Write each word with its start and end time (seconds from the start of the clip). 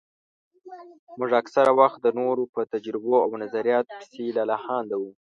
موږ 1.19 1.31
اکثره 1.41 1.71
وخت 1.81 1.99
د 2.01 2.07
نورو 2.19 2.43
په 2.53 2.61
تجربو 2.73 3.15
او 3.25 3.31
نظرياتو 3.43 3.91
پسې 3.99 4.23
لالهانده 4.37 4.95
وو. 5.01 5.11